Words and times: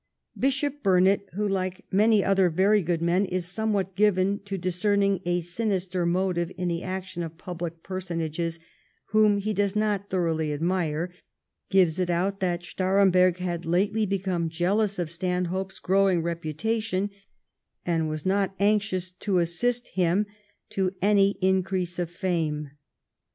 Bishop 0.35 0.81
Burnet, 0.81 1.27
who 1.35 1.47
like 1.47 1.85
many 1.91 2.23
other 2.23 2.49
very 2.49 2.81
good 2.81 3.03
men, 3.03 3.23
is 3.25 3.45
somewhat 3.45 3.95
given 3.95 4.39
to 4.45 4.57
discern 4.57 5.03
ing 5.03 5.21
a 5.27 5.41
sinister 5.41 6.07
motive 6.07 6.51
in 6.57 6.69
the 6.69 6.81
action 6.81 7.21
of 7.21 7.37
public 7.37 7.83
personages 7.83 8.59
whom 9.11 9.37
he 9.37 9.53
does 9.53 9.75
not 9.75 10.09
thoroughly 10.09 10.51
admire, 10.51 11.13
gives 11.69 11.99
it 11.99 12.09
out 12.09 12.39
that 12.39 12.61
Staremberg 12.63 13.37
had 13.37 13.63
lately 13.63 14.07
become 14.07 14.49
jealous 14.49 14.97
of 14.97 15.11
Stanhope's 15.11 15.77
growing 15.77 16.23
reputation, 16.23 17.11
and 17.85 18.09
was 18.09 18.25
not 18.25 18.55
anxious 18.59 19.11
to 19.11 19.37
assist 19.37 19.89
him 19.89 20.25
to 20.69 20.95
any 21.03 21.37
increase 21.43 21.99
of 21.99 22.09
fame. 22.09 22.71